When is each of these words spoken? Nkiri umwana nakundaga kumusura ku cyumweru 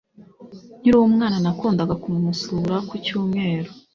Nkiri 0.79 0.97
umwana 1.09 1.37
nakundaga 1.43 1.93
kumusura 2.03 2.75
ku 2.87 2.93
cyumweru 3.05 3.69